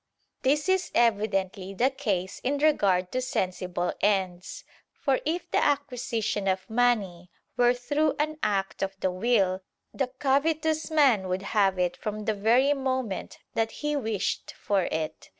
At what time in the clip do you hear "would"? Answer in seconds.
11.27-11.43